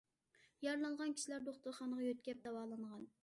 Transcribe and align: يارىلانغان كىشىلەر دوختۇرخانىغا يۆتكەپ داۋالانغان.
يارىلانغان 0.67 1.13
كىشىلەر 1.19 1.45
دوختۇرخانىغا 1.51 2.07
يۆتكەپ 2.09 2.43
داۋالانغان. 2.49 3.07